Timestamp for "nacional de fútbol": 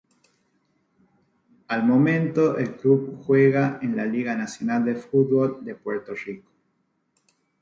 4.35-5.63